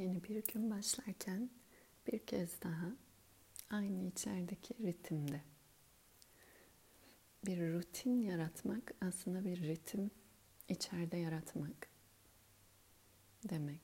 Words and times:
Yeni 0.00 0.24
bir 0.24 0.46
gün 0.46 0.70
başlarken 0.70 1.50
bir 2.06 2.18
kez 2.18 2.62
daha 2.62 2.92
aynı 3.70 4.08
içerideki 4.08 4.74
ritimde. 4.82 5.40
Bir 7.46 7.72
rutin 7.72 8.22
yaratmak 8.22 8.94
aslında 9.00 9.44
bir 9.44 9.62
ritim 9.62 10.10
içeride 10.68 11.16
yaratmak 11.16 11.88
demek. 13.48 13.80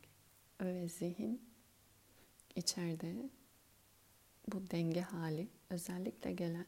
Ve 0.61 0.89
zihin 0.89 1.51
içeride 2.55 3.31
bu 4.53 4.71
denge 4.71 5.01
hali 5.01 5.49
özellikle 5.71 6.33
gelen 6.33 6.67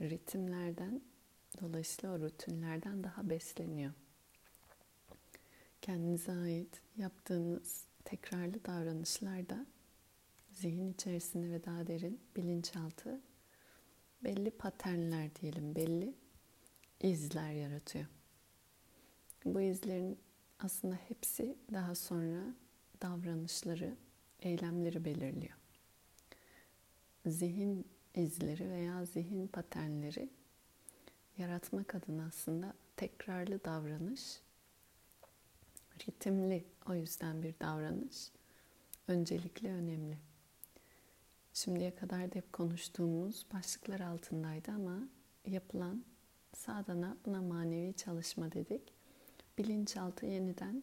ritimlerden 0.00 1.02
dolayısıyla 1.60 2.16
o 2.16 2.20
rutinlerden 2.20 3.04
daha 3.04 3.30
besleniyor. 3.30 3.92
Kendinize 5.82 6.32
ait 6.32 6.82
yaptığınız 6.96 7.91
tekrarlı 8.04 8.64
davranışlarda 8.64 9.66
zihin 10.50 10.92
içerisinde 10.92 11.50
ve 11.50 11.64
daha 11.64 11.86
derin 11.86 12.20
bilinçaltı 12.36 13.20
belli 14.24 14.50
paternler 14.50 15.34
diyelim, 15.34 15.74
belli 15.74 16.14
izler 17.00 17.52
yaratıyor. 17.52 18.06
Bu 19.44 19.60
izlerin 19.60 20.18
aslında 20.58 20.94
hepsi 20.94 21.56
daha 21.72 21.94
sonra 21.94 22.54
davranışları, 23.02 23.96
eylemleri 24.40 25.04
belirliyor. 25.04 25.56
Zihin 27.26 27.86
izleri 28.14 28.70
veya 28.70 29.04
zihin 29.04 29.46
paternleri 29.46 30.28
yaratmak 31.38 31.94
adına 31.94 32.26
aslında 32.26 32.74
tekrarlı 32.96 33.64
davranış 33.64 34.40
ritimli 36.08 36.64
o 36.88 36.94
yüzden 36.94 37.42
bir 37.42 37.54
davranış 37.60 38.32
öncelikli 39.08 39.68
önemli. 39.68 40.18
Şimdiye 41.54 41.94
kadar 41.94 42.32
da 42.32 42.34
hep 42.34 42.52
konuştuğumuz 42.52 43.46
başlıklar 43.52 44.00
altındaydı 44.00 44.72
ama 44.72 44.98
yapılan 45.46 46.04
sadana 46.56 47.16
buna 47.26 47.42
manevi 47.42 47.94
çalışma 47.94 48.52
dedik. 48.52 48.82
Bilinçaltı 49.58 50.26
yeniden 50.26 50.82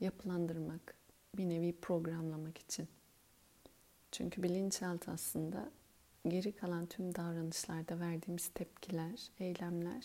yapılandırmak, 0.00 0.94
bir 1.36 1.48
nevi 1.48 1.80
programlamak 1.80 2.58
için. 2.58 2.88
Çünkü 4.12 4.42
bilinçaltı 4.42 5.10
aslında 5.10 5.70
geri 6.28 6.52
kalan 6.52 6.86
tüm 6.86 7.14
davranışlarda 7.14 8.00
verdiğimiz 8.00 8.48
tepkiler, 8.48 9.30
eylemler 9.38 10.04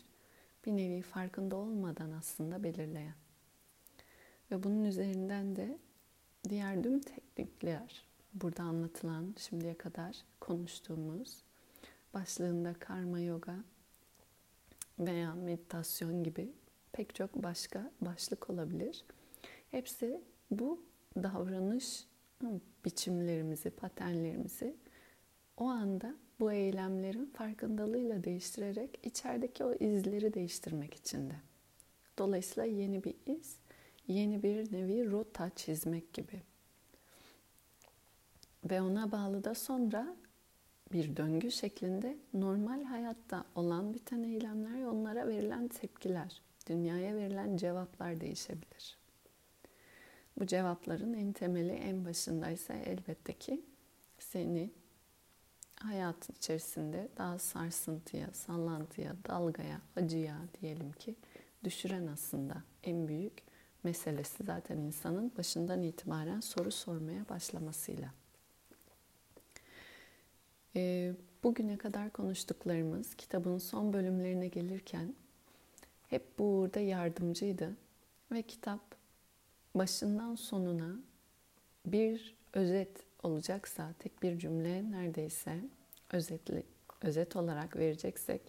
bir 0.66 0.72
nevi 0.72 1.02
farkında 1.02 1.56
olmadan 1.56 2.12
aslında 2.12 2.64
belirleyen. 2.64 3.25
Ve 4.52 4.64
bunun 4.64 4.84
üzerinden 4.84 5.56
de 5.56 5.78
diğer 6.50 6.84
tüm 6.84 7.00
teknikler, 7.00 8.06
burada 8.34 8.64
anlatılan, 8.64 9.36
şimdiye 9.38 9.78
kadar 9.78 10.18
konuştuğumuz, 10.40 11.38
başlığında 12.14 12.74
karma 12.74 13.20
yoga 13.20 13.56
veya 15.00 15.34
meditasyon 15.34 16.24
gibi 16.24 16.52
pek 16.92 17.16
çok 17.16 17.36
başka 17.36 17.92
başlık 18.02 18.50
olabilir. 18.50 19.06
Hepsi 19.72 20.22
bu 20.52 20.84
davranış 21.16 22.08
biçimlerimizi, 22.86 23.70
paternlerimizi 23.70 24.76
o 25.58 25.66
anda 25.66 26.16
bu 26.40 26.52
eylemlerin 26.52 27.26
farkındalığıyla 27.26 28.24
değiştirerek 28.24 29.00
içerideki 29.04 29.64
o 29.64 29.74
izleri 29.74 30.34
değiştirmek 30.34 30.94
için 30.94 31.30
de. 31.30 31.36
Dolayısıyla 32.18 32.70
yeni 32.70 33.04
bir 33.04 33.16
iz 33.26 33.58
yeni 34.08 34.44
bir 34.44 34.74
nevi 34.74 35.12
rota 35.12 35.50
çizmek 35.56 36.14
gibi. 36.14 36.42
Ve 38.70 38.82
ona 38.82 39.12
bağlı 39.12 39.44
da 39.44 39.56
sonra 39.56 40.16
bir 40.92 41.18
döngü 41.18 41.52
şeklinde 41.52 42.18
normal 42.34 42.84
hayatta 42.84 43.46
olan 43.56 43.94
biten 43.94 44.24
eylemler 44.24 44.82
ve 44.82 44.88
onlara 44.88 45.28
verilen 45.28 45.68
tepkiler, 45.68 46.42
dünyaya 46.68 47.16
verilen 47.16 47.58
cevaplar 47.58 48.22
değişebilir. 48.22 48.98
Bu 50.40 50.48
cevapların 50.48 51.14
en 51.14 51.32
temeli 51.32 51.72
en 51.72 52.06
başındaysa 52.06 52.74
elbette 52.74 53.34
ki 53.34 53.66
seni 54.20 54.72
hayatın 55.76 56.34
içerisinde 56.34 57.10
daha 57.18 57.40
sarsıntıya, 57.40 58.28
sallantıya, 58.34 59.16
dalgaya, 59.28 59.82
acıya 59.96 60.38
diyelim 60.62 60.92
ki 60.92 61.16
düşüren 61.64 62.08
aslında 62.08 62.64
en 62.84 63.08
büyük 63.08 63.45
meselesi 63.86 64.44
zaten 64.44 64.78
insanın 64.78 65.32
başından 65.38 65.84
itibaren 65.84 66.40
soru 66.40 66.72
sormaya 66.72 67.30
başlamasıyla. 67.30 68.14
E, 70.76 71.14
bugüne 71.44 71.78
kadar 71.78 72.10
konuştuklarımız 72.10 73.16
kitabın 73.16 73.58
son 73.58 73.94
bölümlerine 73.94 74.48
gelirken 74.48 75.16
hep 76.08 76.40
bu 76.40 76.44
uğurda 76.44 76.80
yardımcıydı 76.80 77.76
ve 78.32 78.42
kitap 78.42 78.82
başından 79.76 80.36
sonuna 80.36 81.00
bir 81.86 82.36
özet 82.54 83.06
olacaksa 83.24 83.94
tek 84.00 84.24
bir 84.24 84.40
cümle 84.40 84.92
neredeyse 84.92 85.60
özetli 86.12 86.64
özet 87.02 87.36
olarak 87.36 87.78
vereceksek 87.78 88.42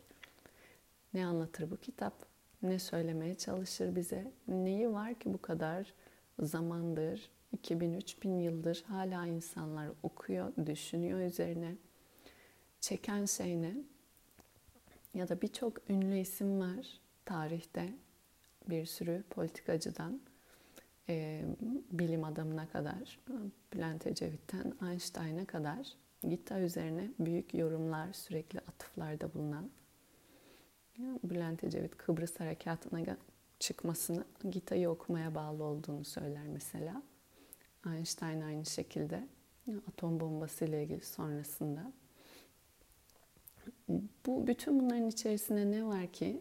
ne 1.14 1.26
anlatır 1.26 1.70
bu 1.70 1.76
kitap? 1.76 2.35
Ne 2.66 2.78
söylemeye 2.78 3.34
çalışır 3.34 3.97
bize? 3.97 4.32
Neyi 4.49 4.93
var 4.93 5.15
ki 5.15 5.32
bu 5.34 5.43
kadar 5.43 5.94
zamandır, 6.41 7.31
2000-3000 7.56 8.41
yıldır 8.41 8.84
hala 8.88 9.27
insanlar 9.27 9.88
okuyor, 10.03 10.53
düşünüyor 10.66 11.21
üzerine. 11.21 11.75
Çeken 12.81 13.25
şey 13.25 13.62
ne? 13.62 13.75
Ya 15.15 15.28
da 15.28 15.43
birçok 15.43 15.91
ünlü 15.91 16.19
isim 16.19 16.60
var 16.60 17.00
tarihte 17.25 17.93
bir 18.69 18.87
sürü 18.87 19.22
politikacıdan 19.31 20.21
e, 21.09 21.44
bilim 21.91 22.25
adamına 22.25 22.69
kadar, 22.69 23.19
Bülent 23.72 24.06
Ecevit'ten 24.06 24.72
Einstein'a 24.91 25.44
kadar 25.44 25.93
Gita 26.28 26.60
üzerine 26.60 27.10
büyük 27.19 27.54
yorumlar, 27.54 28.12
sürekli 28.12 28.59
atıflarda 28.59 29.34
bulunan 29.34 29.71
Bülent 30.99 31.65
Ecevit 31.65 31.97
Kıbrıs 31.97 32.41
Harekatı'na 32.41 33.17
çıkmasını 33.59 34.25
Gita'yı 34.51 34.91
okumaya 34.91 35.34
bağlı 35.34 35.65
olduğunu 35.65 36.05
söyler 36.05 36.47
mesela. 36.47 37.03
Einstein 37.87 38.41
aynı 38.41 38.67
şekilde 38.67 39.29
atom 39.89 40.21
bombası 40.21 40.65
ile 40.65 40.83
ilgili 40.83 41.05
sonrasında. 41.05 41.93
Bu 44.27 44.47
bütün 44.47 44.81
bunların 44.81 45.09
içerisinde 45.09 45.71
ne 45.71 45.84
var 45.84 46.07
ki 46.07 46.41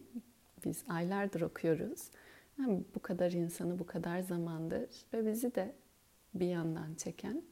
biz 0.64 0.84
aylardır 0.88 1.40
okuyoruz. 1.40 2.10
Yani 2.58 2.82
bu 2.94 3.02
kadar 3.02 3.32
insanı 3.32 3.78
bu 3.78 3.86
kadar 3.86 4.20
zamandır 4.20 4.90
ve 5.12 5.26
bizi 5.26 5.54
de 5.54 5.74
bir 6.34 6.46
yandan 6.46 6.94
çeken. 6.94 7.42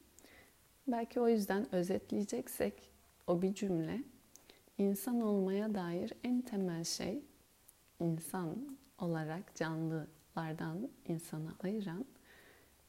Belki 0.86 1.20
o 1.20 1.28
yüzden 1.28 1.74
özetleyeceksek 1.74 2.90
o 3.26 3.42
bir 3.42 3.54
cümle 3.54 4.04
İnsan 4.78 5.20
olmaya 5.20 5.74
dair 5.74 6.12
en 6.24 6.40
temel 6.40 6.84
şey 6.84 7.22
insan 8.00 8.78
olarak 8.98 9.54
canlılardan 9.54 10.90
insana 11.08 11.54
ayıran 11.62 12.04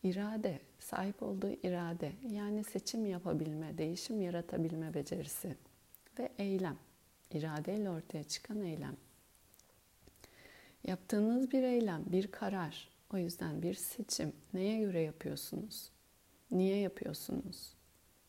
irade, 0.04 0.60
sahip 0.80 1.24
olduğu 1.24 1.52
irade 1.64 2.12
yani 2.30 2.64
seçim 2.64 3.06
yapabilme, 3.06 3.78
değişim 3.78 4.22
yaratabilme 4.22 4.94
becerisi 4.94 5.56
ve 6.20 6.32
eylem. 6.38 6.78
iradeyle 7.32 7.90
ortaya 7.90 8.24
çıkan 8.24 8.62
eylem. 8.62 8.98
Yaptığınız 10.84 11.52
bir 11.52 11.64
eylem, 11.64 12.04
bir 12.06 12.32
karar, 12.32 12.90
o 13.14 13.18
yüzden 13.18 13.62
bir 13.62 13.74
seçim 13.74 14.34
neye 14.54 14.80
göre 14.80 15.02
yapıyorsunuz? 15.02 15.90
Niye 16.52 16.78
yapıyorsunuz? 16.78 17.74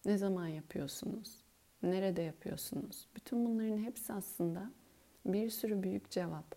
Ne 0.05 0.19
zaman 0.19 0.47
yapıyorsunuz? 0.47 1.46
Nerede 1.83 2.23
yapıyorsunuz? 2.23 3.07
Bütün 3.17 3.47
bunların 3.47 3.79
hepsi 3.79 4.13
aslında 4.13 4.71
bir 5.27 5.51
sürü 5.51 5.83
büyük 5.83 6.11
cevap. 6.11 6.55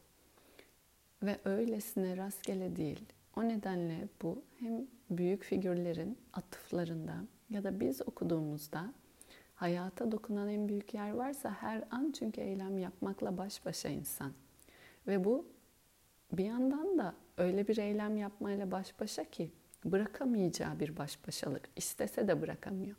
Ve 1.23 1.39
öylesine 1.45 2.17
rastgele 2.17 2.75
değil. 2.75 3.05
O 3.35 3.43
nedenle 3.43 4.07
bu 4.21 4.43
hem 4.59 4.87
büyük 5.09 5.43
figürlerin 5.43 6.17
atıflarında 6.33 7.15
ya 7.49 7.63
da 7.63 7.79
biz 7.79 8.01
okuduğumuzda 8.01 8.93
hayata 9.55 10.11
dokunan 10.11 10.49
en 10.49 10.69
büyük 10.69 10.93
yer 10.93 11.11
varsa 11.11 11.51
her 11.51 11.83
an 11.91 12.13
çünkü 12.19 12.41
eylem 12.41 12.77
yapmakla 12.77 13.37
baş 13.37 13.65
başa 13.65 13.89
insan. 13.89 14.33
Ve 15.07 15.23
bu 15.23 15.45
bir 16.31 16.45
yandan 16.45 16.97
da 16.97 17.15
öyle 17.37 17.67
bir 17.67 17.77
eylem 17.77 18.17
yapmayla 18.17 18.71
baş 18.71 18.99
başa 18.99 19.23
ki 19.23 19.51
bırakamayacağı 19.85 20.79
bir 20.79 20.97
baş 20.97 21.27
başalık. 21.27 21.69
İstese 21.75 22.27
de 22.27 22.41
bırakamıyor 22.41 22.95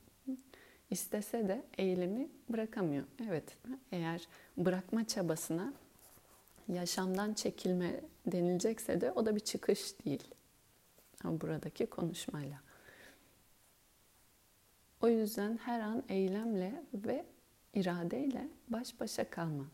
istese 0.90 1.48
de 1.48 1.62
eylemi 1.78 2.28
bırakamıyor. 2.48 3.04
Evet, 3.28 3.56
eğer 3.92 4.28
bırakma 4.56 5.06
çabasına 5.06 5.72
yaşamdan 6.68 7.32
çekilme 7.32 8.00
denilecekse 8.26 9.00
de 9.00 9.12
o 9.12 9.26
da 9.26 9.34
bir 9.34 9.40
çıkış 9.40 10.04
değil. 10.04 10.24
Buradaki 11.24 11.86
konuşmayla. 11.86 12.60
O 15.02 15.08
yüzden 15.08 15.56
her 15.56 15.80
an 15.80 16.02
eylemle 16.08 16.82
ve 16.94 17.24
iradeyle 17.74 18.48
baş 18.68 19.00
başa 19.00 19.30
kalma. 19.30 19.64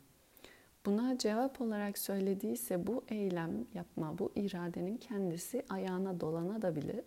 Buna 0.87 1.19
cevap 1.19 1.61
olarak 1.61 1.99
söylediyse 1.99 2.87
bu 2.87 3.05
eylem 3.09 3.67
yapma, 3.75 4.19
bu 4.19 4.33
iradenin 4.37 4.97
kendisi 4.97 5.65
ayağına 5.69 6.21
dolanabilir 6.21 7.05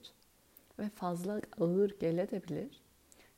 ve 0.80 0.90
fazla 0.90 1.42
ağır 1.60 2.00
gelebilir. 2.00 2.82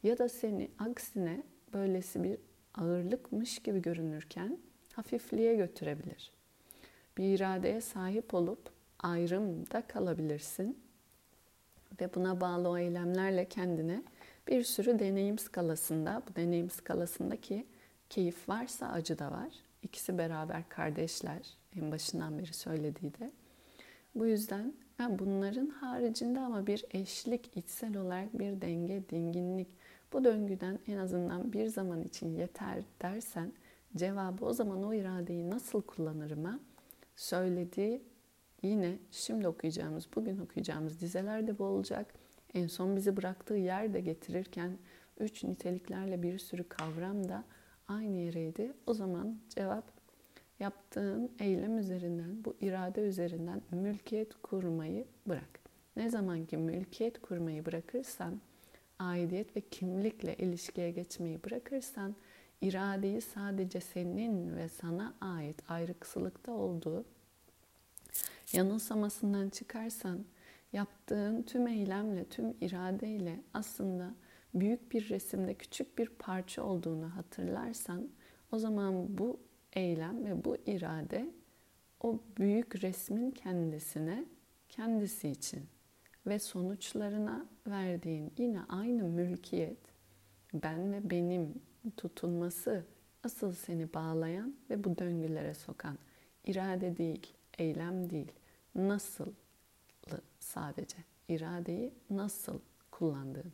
Ya 0.04 0.18
da 0.18 0.30
seni 0.30 0.72
aksine 0.80 1.44
böylesi 1.74 2.24
bir 2.24 2.38
ağırlıkmış 2.76 3.60
gibi 3.60 3.82
görünürken 3.82 4.58
hafifliğe 4.94 5.56
götürebilir. 5.56 6.32
Bir 7.18 7.36
iradeye 7.36 7.82
sahip 7.82 8.34
olup 8.34 8.70
ayrımda 9.00 9.82
kalabilirsin 9.88 10.80
ve 12.02 12.14
buna 12.16 12.42
bağlı 12.42 12.70
o 12.70 12.78
eylemlerle 12.78 13.46
kendine 13.46 14.04
bir 14.48 14.64
sürü 14.64 15.00
deneyim 15.00 15.40
skalasında, 15.40 16.22
bu 16.30 16.36
deneyim 16.36 16.70
skalasındaki 16.70 17.66
keyif 18.10 18.50
varsa 18.50 18.88
acı 18.88 19.20
da 19.20 19.32
var. 19.32 19.54
İkisi 19.84 20.18
beraber 20.18 20.70
kardeşler 20.70 21.58
en 21.76 21.92
başından 21.92 22.40
beri 22.40 22.54
söylediği 22.54 23.14
de. 23.14 23.32
Bu 24.16 24.26
yüzden 24.28 24.74
yani 25.00 25.20
bunların 25.20 25.68
haricinde 25.68 26.40
ama 26.40 26.68
bir 26.68 26.86
eşlik, 26.92 27.58
içsel 27.58 27.98
olarak 27.98 28.40
bir 28.40 28.62
denge, 28.62 29.10
dinginlik, 29.10 29.68
bu 30.14 30.24
döngüden 30.24 30.80
en 30.88 30.98
azından 30.98 31.54
bir 31.54 31.68
zaman 31.68 32.02
için 32.02 32.36
yeter 32.36 32.84
dersen 33.02 33.54
cevabı 33.96 34.46
o 34.46 34.54
zaman 34.54 34.84
o 34.84 34.94
iradeyi 34.94 35.50
nasıl 35.50 35.82
kullanırıma 35.82 36.60
söylediği 37.16 38.02
yine 38.62 38.98
şimdi 39.12 39.48
okuyacağımız, 39.48 40.08
bugün 40.16 40.40
okuyacağımız 40.40 41.02
dizelerde 41.02 41.60
bu 41.60 41.64
olacak. 41.64 42.14
En 42.54 42.68
son 42.68 42.96
bizi 42.96 43.18
bıraktığı 43.18 43.56
yerde 43.56 44.02
getirirken 44.02 44.78
üç 45.20 45.44
niteliklerle 45.44 46.24
bir 46.24 46.40
sürü 46.40 46.64
kavram 46.70 47.30
da 47.30 47.44
aynı 47.88 48.18
yereydi. 48.18 48.74
O 48.88 48.94
zaman 48.94 49.40
cevap 49.50 49.84
yaptığın 50.60 51.32
eylem 51.40 51.78
üzerinden, 51.78 52.46
bu 52.46 52.56
irade 52.62 53.02
üzerinden 53.02 53.62
mülkiyet 53.72 54.34
kurmayı 54.44 55.06
bırak. 55.28 55.60
Ne 55.96 56.10
zaman 56.10 56.46
ki 56.46 56.58
mülkiyet 56.58 57.22
kurmayı 57.22 57.66
bırakırsan, 57.66 58.42
aidiyet 59.02 59.56
ve 59.56 59.62
kimlikle 59.62 60.36
ilişkiye 60.36 60.92
geçmeyi 60.92 61.44
bırakırsan, 61.44 62.16
iradeyi 62.62 63.22
sadece 63.22 63.80
senin 63.82 64.56
ve 64.56 64.70
sana 64.70 65.14
ait 65.22 65.70
ayrıksılıkta 65.70 66.52
olduğu 66.52 67.06
yanılsamasından 68.54 69.50
çıkarsan, 69.50 70.26
yaptığın 70.74 71.44
tüm 71.44 71.68
eylemle, 71.68 72.26
tüm 72.26 72.56
iradeyle 72.62 73.42
aslında 73.54 74.14
büyük 74.54 74.92
bir 74.92 75.10
resimde 75.10 75.54
küçük 75.54 75.98
bir 75.98 76.10
parça 76.10 76.64
olduğunu 76.64 77.16
hatırlarsan 77.16 78.10
o 78.52 78.60
zaman 78.60 79.18
bu 79.18 79.40
eylem 79.74 80.26
ve 80.26 80.46
bu 80.46 80.58
irade 80.66 81.32
o 82.04 82.20
büyük 82.38 82.84
resmin 82.84 83.32
kendisine, 83.32 84.26
kendisi 84.70 85.30
için 85.30 85.64
ve 86.28 86.40
sonuçlarına 86.40 87.46
verdiğin 87.68 88.34
yine 88.38 88.62
aynı 88.70 89.04
mülkiyet, 89.04 89.78
ben 90.54 90.94
ve 90.94 91.10
benim 91.10 91.62
tutulması 91.98 92.86
asıl 93.24 93.52
seni 93.52 93.94
bağlayan 93.94 94.56
ve 94.70 94.84
bu 94.84 94.98
döngülere 94.98 95.54
sokan 95.54 95.98
irade 96.46 96.98
değil, 96.98 97.34
eylem 97.58 98.10
değil, 98.10 98.32
nasıl 98.76 99.34
sadece 100.40 100.98
iradeyi 101.30 101.94
nasıl 102.10 102.60
kullandığın. 102.92 103.54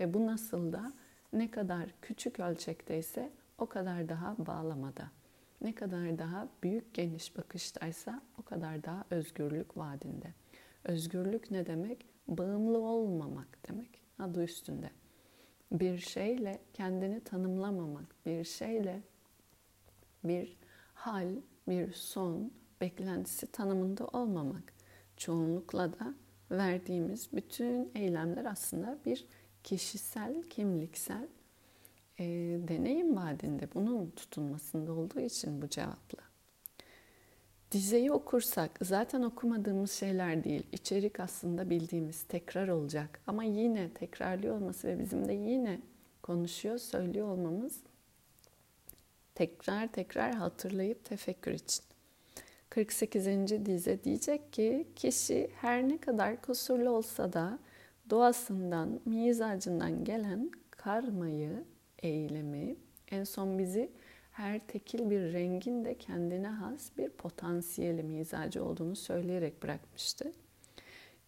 Ve 0.00 0.14
bu 0.14 0.26
nasıl 0.26 0.72
da 0.72 0.92
ne 1.32 1.50
kadar 1.50 1.94
küçük 2.02 2.40
ölçekteyse 2.40 3.32
o 3.58 3.66
kadar 3.66 4.08
daha 4.08 4.36
bağlamada. 4.38 5.10
Ne 5.60 5.74
kadar 5.74 6.18
daha 6.18 6.48
büyük 6.62 6.94
geniş 6.94 7.36
bakıştaysa 7.36 8.22
o 8.38 8.42
kadar 8.42 8.84
daha 8.84 9.04
özgürlük 9.10 9.76
vadinde. 9.76 10.34
Özgürlük 10.84 11.50
ne 11.50 11.66
demek? 11.66 12.06
Bağımlı 12.28 12.78
olmamak 12.78 13.58
demek. 13.68 14.00
Adı 14.18 14.44
üstünde. 14.44 14.90
Bir 15.72 15.98
şeyle 15.98 16.58
kendini 16.72 17.20
tanımlamamak, 17.20 18.26
bir 18.26 18.44
şeyle 18.44 19.02
bir 20.24 20.56
hal, 20.94 21.28
bir 21.68 21.92
son 21.92 22.52
beklentisi 22.80 23.46
tanımında 23.46 24.06
olmamak. 24.06 24.72
Çoğunlukla 25.16 25.92
da 25.92 26.14
verdiğimiz 26.50 27.32
bütün 27.32 27.90
eylemler 27.94 28.44
aslında 28.44 28.98
bir 29.06 29.26
kişisel, 29.64 30.42
kimliksel 30.42 31.28
e, 32.18 32.24
deneyim 32.68 33.16
vadinde 33.16 33.68
bunun 33.74 34.10
tutunmasında 34.10 34.92
olduğu 34.92 35.20
için 35.20 35.62
bu 35.62 35.68
cevapla. 35.68 36.33
Dizeyi 37.74 38.12
okursak 38.12 38.70
zaten 38.82 39.22
okumadığımız 39.22 39.92
şeyler 39.92 40.44
değil. 40.44 40.62
İçerik 40.72 41.20
aslında 41.20 41.70
bildiğimiz 41.70 42.22
tekrar 42.22 42.68
olacak. 42.68 43.20
Ama 43.26 43.44
yine 43.44 43.90
tekrarlıyor 43.90 44.56
olması 44.56 44.88
ve 44.88 44.98
bizim 44.98 45.28
de 45.28 45.32
yine 45.32 45.80
konuşuyor, 46.22 46.78
söylüyor 46.78 47.28
olmamız 47.28 47.80
tekrar 49.34 49.92
tekrar 49.92 50.34
hatırlayıp 50.34 51.04
tefekkür 51.04 51.52
için. 51.52 51.84
48. 52.70 53.26
dize 53.66 54.04
diyecek 54.04 54.52
ki 54.52 54.86
kişi 54.96 55.50
her 55.60 55.88
ne 55.88 55.98
kadar 55.98 56.42
kusurlu 56.42 56.90
olsa 56.90 57.32
da 57.32 57.58
doğasından, 58.10 59.00
mizacından 59.04 60.04
gelen 60.04 60.50
karmayı, 60.70 61.64
eylemi 62.02 62.76
en 63.10 63.24
son 63.24 63.58
bizi 63.58 63.90
her 64.34 64.66
tekil 64.66 65.10
bir 65.10 65.32
rengin 65.32 65.84
de 65.84 65.98
kendine 65.98 66.48
has 66.48 66.98
bir 66.98 67.10
potansiyeli 67.10 68.02
mizacı 68.02 68.64
olduğunu 68.64 68.96
söyleyerek 68.96 69.62
bırakmıştı. 69.62 70.32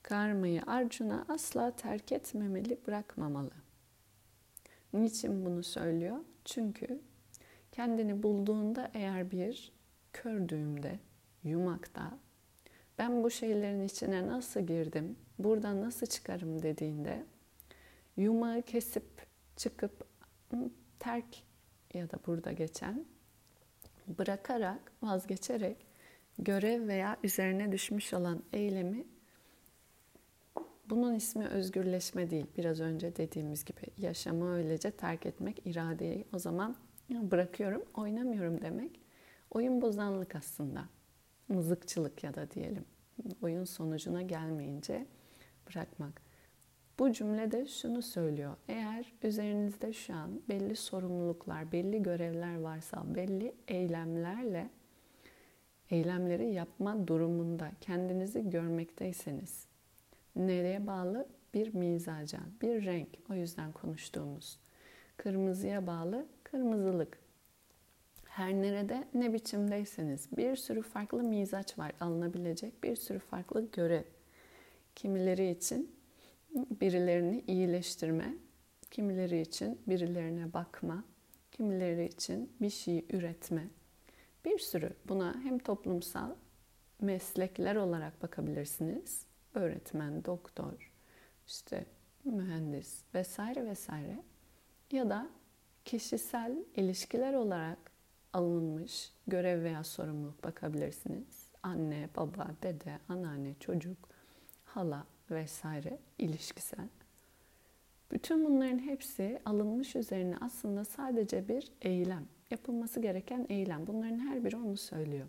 Karmayı 0.02 0.62
Arjuna 0.66 1.24
asla 1.28 1.76
terk 1.76 2.12
etmemeli, 2.12 2.78
bırakmamalı. 2.86 3.50
Niçin 4.92 5.46
bunu 5.46 5.62
söylüyor? 5.62 6.16
Çünkü 6.44 7.00
kendini 7.72 8.22
bulduğunda 8.22 8.90
eğer 8.94 9.30
bir 9.30 9.72
kör 10.12 10.48
düğümde, 10.48 10.98
yumakta, 11.44 12.18
ben 12.98 13.22
bu 13.22 13.30
şeylerin 13.30 13.84
içine 13.84 14.26
nasıl 14.26 14.60
girdim, 14.60 15.16
buradan 15.38 15.80
nasıl 15.80 16.06
çıkarım 16.06 16.62
dediğinde 16.62 17.24
yumağı 18.16 18.62
kesip 18.62 19.26
çıkıp 19.56 20.06
terk 20.98 21.45
ya 21.96 22.10
da 22.10 22.18
burada 22.26 22.52
geçen 22.52 23.04
bırakarak, 24.18 24.92
vazgeçerek 25.02 25.76
görev 26.38 26.88
veya 26.88 27.16
üzerine 27.22 27.72
düşmüş 27.72 28.14
olan 28.14 28.42
eylemi 28.52 29.04
bunun 30.90 31.14
ismi 31.14 31.46
özgürleşme 31.46 32.30
değil. 32.30 32.46
Biraz 32.56 32.80
önce 32.80 33.16
dediğimiz 33.16 33.64
gibi 33.64 33.80
yaşamı 33.98 34.54
öylece 34.54 34.90
terk 34.90 35.26
etmek, 35.26 35.66
iradeyi 35.66 36.24
o 36.32 36.38
zaman 36.38 36.76
bırakıyorum, 37.10 37.84
oynamıyorum 37.94 38.62
demek. 38.62 39.00
Oyun 39.50 39.82
bozanlık 39.82 40.36
aslında. 40.36 40.84
Mızıkçılık 41.48 42.24
ya 42.24 42.34
da 42.34 42.50
diyelim. 42.50 42.84
Oyun 43.42 43.64
sonucuna 43.64 44.22
gelmeyince 44.22 45.06
bırakmak. 45.68 46.25
Bu 46.98 47.12
cümlede 47.12 47.66
şunu 47.66 48.02
söylüyor. 48.02 48.56
Eğer 48.68 49.12
üzerinizde 49.22 49.92
şu 49.92 50.14
an 50.14 50.40
belli 50.48 50.76
sorumluluklar, 50.76 51.72
belli 51.72 52.02
görevler 52.02 52.60
varsa, 52.60 53.14
belli 53.14 53.54
eylemlerle 53.68 54.70
eylemleri 55.90 56.52
yapma 56.52 57.08
durumunda 57.08 57.70
kendinizi 57.80 58.50
görmekteyseniz 58.50 59.66
nereye 60.36 60.86
bağlı? 60.86 61.26
Bir 61.54 61.74
mizaca, 61.74 62.40
bir 62.62 62.84
renk. 62.84 63.08
O 63.30 63.34
yüzden 63.34 63.72
konuştuğumuz. 63.72 64.58
Kırmızıya 65.16 65.86
bağlı 65.86 66.26
kırmızılık. 66.44 67.18
Her 68.24 68.52
nerede 68.52 69.04
ne 69.14 69.32
biçimdeyseniz 69.32 70.28
bir 70.36 70.56
sürü 70.56 70.82
farklı 70.82 71.22
mizaç 71.22 71.78
var 71.78 71.92
alınabilecek 72.00 72.84
bir 72.84 72.96
sürü 72.96 73.18
farklı 73.18 73.70
görev. 73.72 74.02
Kimileri 74.94 75.50
için 75.50 75.95
birilerini 76.56 77.44
iyileştirme, 77.46 78.34
kimileri 78.90 79.40
için 79.40 79.80
birilerine 79.86 80.52
bakma, 80.52 81.04
kimileri 81.52 82.04
için 82.04 82.52
bir 82.60 82.70
şey 82.70 83.04
üretme. 83.10 83.68
Bir 84.44 84.58
sürü 84.58 84.92
buna 85.08 85.40
hem 85.42 85.58
toplumsal 85.58 86.30
meslekler 87.00 87.76
olarak 87.76 88.22
bakabilirsiniz. 88.22 89.26
Öğretmen, 89.54 90.24
doktor, 90.24 90.92
işte 91.46 91.86
mühendis 92.24 93.02
vesaire 93.14 93.64
vesaire. 93.64 94.22
Ya 94.92 95.10
da 95.10 95.28
kişisel 95.84 96.56
ilişkiler 96.76 97.34
olarak 97.34 97.78
alınmış 98.32 99.12
görev 99.26 99.62
veya 99.62 99.84
sorumluluk 99.84 100.44
bakabilirsiniz. 100.44 101.46
Anne, 101.62 102.08
baba, 102.16 102.50
dede, 102.62 102.98
anneanne, 103.08 103.54
çocuk, 103.60 103.98
hala 104.64 105.06
vesaire 105.30 105.98
ilişkisel. 106.18 106.88
Bütün 108.12 108.44
bunların 108.44 108.78
hepsi 108.78 109.40
alınmış 109.44 109.96
üzerine 109.96 110.36
aslında 110.40 110.84
sadece 110.84 111.48
bir 111.48 111.72
eylem. 111.82 112.26
Yapılması 112.50 113.00
gereken 113.00 113.46
eylem. 113.48 113.86
Bunların 113.86 114.18
her 114.18 114.44
biri 114.44 114.56
onu 114.56 114.76
söylüyor. 114.76 115.26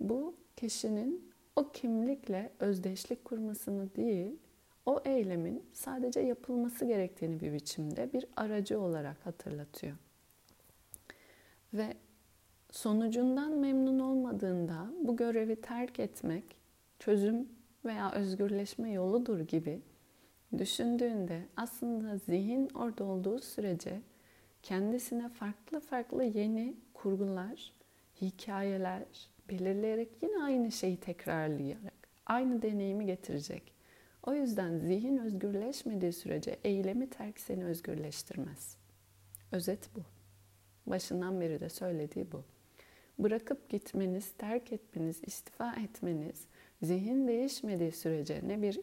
Bu 0.00 0.34
kişinin 0.56 1.32
o 1.56 1.72
kimlikle 1.72 2.52
özdeşlik 2.60 3.24
kurmasını 3.24 3.96
değil, 3.96 4.36
o 4.86 5.00
eylemin 5.04 5.64
sadece 5.72 6.20
yapılması 6.20 6.84
gerektiğini 6.84 7.40
bir 7.40 7.52
biçimde 7.52 8.12
bir 8.12 8.26
aracı 8.36 8.80
olarak 8.80 9.26
hatırlatıyor. 9.26 9.96
Ve 11.74 11.96
sonucundan 12.70 13.52
memnun 13.52 13.98
olmadığında 13.98 14.86
bu 15.00 15.16
görevi 15.16 15.56
terk 15.56 16.00
etmek 16.00 16.44
çözüm 16.98 17.48
veya 17.84 18.12
özgürleşme 18.12 18.90
yoludur 18.90 19.40
gibi 19.40 19.80
düşündüğünde 20.58 21.42
aslında 21.56 22.16
zihin 22.16 22.68
orada 22.68 23.04
olduğu 23.04 23.38
sürece 23.38 24.00
kendisine 24.62 25.28
farklı 25.28 25.80
farklı 25.80 26.24
yeni 26.24 26.76
kurgular, 26.94 27.72
hikayeler 28.20 29.04
belirleyerek 29.50 30.08
yine 30.22 30.42
aynı 30.42 30.72
şeyi 30.72 30.96
tekrarlayarak 30.96 32.08
aynı 32.26 32.62
deneyimi 32.62 33.06
getirecek. 33.06 33.72
O 34.26 34.34
yüzden 34.34 34.78
zihin 34.78 35.18
özgürleşmediği 35.18 36.12
sürece 36.12 36.58
eylemi 36.64 37.10
terk 37.10 37.40
seni 37.40 37.64
özgürleştirmez. 37.64 38.76
Özet 39.52 39.90
bu. 39.96 40.00
Başından 40.90 41.40
beri 41.40 41.60
de 41.60 41.68
söylediği 41.68 42.32
bu. 42.32 42.44
Bırakıp 43.18 43.68
gitmeniz, 43.68 44.32
terk 44.38 44.72
etmeniz, 44.72 45.20
istifa 45.26 45.74
etmeniz, 45.76 46.46
zihin 46.82 47.28
değişmediği 47.28 47.92
sürece 47.92 48.40
ne 48.46 48.62
bir 48.62 48.80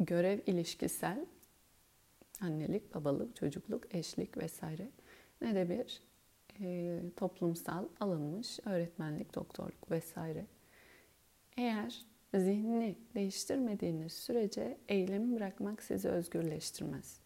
görev 0.00 0.38
ilişkisel, 0.46 1.26
annelik, 2.40 2.94
babalık, 2.94 3.36
çocukluk, 3.36 3.94
eşlik 3.94 4.38
vesaire 4.38 4.88
ne 5.40 5.54
de 5.54 5.70
bir 5.70 6.02
e, 6.60 7.00
toplumsal 7.16 7.84
alınmış 8.00 8.58
öğretmenlik, 8.64 9.34
doktorluk 9.34 9.90
vesaire. 9.90 10.46
Eğer 11.56 12.06
zihnini 12.34 12.96
değiştirmediğiniz 13.14 14.12
sürece 14.12 14.78
eylemi 14.88 15.36
bırakmak 15.36 15.82
sizi 15.82 16.08
özgürleştirmez. 16.08 17.20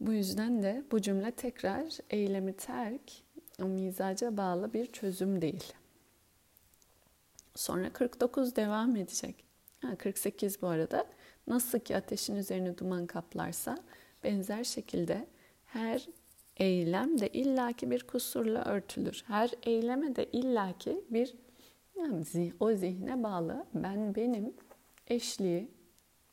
Bu 0.00 0.12
yüzden 0.12 0.62
de 0.62 0.84
bu 0.92 1.00
cümle 1.00 1.30
tekrar 1.30 1.98
eylemi 2.10 2.52
terk, 2.52 3.12
mizaca 3.58 4.36
bağlı 4.36 4.72
bir 4.72 4.86
çözüm 4.86 5.42
değil. 5.42 5.72
Sonra 7.60 7.92
49 7.92 8.56
devam 8.56 8.96
edecek. 8.96 9.44
Ha, 9.82 9.96
48 9.96 10.62
bu 10.62 10.66
arada. 10.66 11.06
Nasıl 11.46 11.78
ki 11.78 11.96
ateşin 11.96 12.36
üzerine 12.36 12.78
duman 12.78 13.06
kaplarsa 13.06 13.78
benzer 14.24 14.64
şekilde 14.64 15.26
her 15.64 16.08
eylem 16.56 17.20
de 17.20 17.28
illaki 17.28 17.90
bir 17.90 18.06
kusurla 18.06 18.64
örtülür. 18.64 19.24
Her 19.26 19.50
eyleme 19.62 20.16
de 20.16 20.24
illaki 20.24 21.04
bir 21.10 21.34
yani 21.96 22.52
o 22.60 22.72
zihne 22.72 23.22
bağlı 23.22 23.66
ben 23.74 24.14
benim 24.14 24.54
eşliği, 25.06 25.70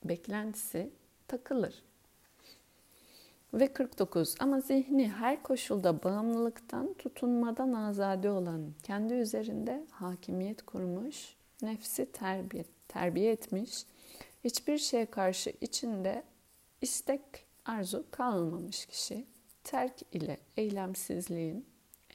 beklentisi 0.04 0.92
takılır. 1.28 1.84
Ve 3.54 3.74
49 3.74 4.36
ama 4.40 4.60
zihni 4.60 5.10
her 5.10 5.44
koşulda 5.44 6.04
bağımlılıktan, 6.04 6.94
tutunmadan 6.94 7.74
azade 7.74 8.32
olan, 8.32 8.74
kendi 8.84 9.14
üzerinde 9.14 9.86
hakimiyet 9.92 10.62
kurmuş, 10.62 11.36
nefsi 11.62 12.12
terbiye, 12.12 12.66
terbiye 12.88 13.32
etmiş, 13.32 13.86
hiçbir 14.44 14.78
şeye 14.78 15.06
karşı 15.06 15.54
içinde 15.62 16.24
istek, 16.82 17.22
arzu 17.66 18.06
kalmamış 18.12 18.86
kişi, 18.86 19.26
terk 19.64 19.94
ile 20.12 20.38
eylemsizliğin 20.58 21.66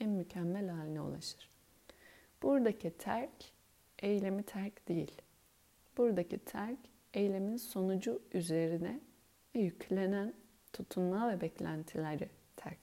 en 0.00 0.10
mükemmel 0.10 0.68
haline 0.68 1.00
ulaşır. 1.00 1.48
Buradaki 2.42 2.90
terk, 2.90 3.52
eylemi 3.98 4.42
terk 4.42 4.88
değil. 4.88 5.22
Buradaki 5.96 6.38
terk, 6.38 6.78
eylemin 7.14 7.56
sonucu 7.56 8.22
üzerine 8.32 9.00
yüklenen 9.54 10.34
tutunma 10.72 11.30
ve 11.30 11.40
beklentileri 11.40 12.28
terk. 12.56 12.78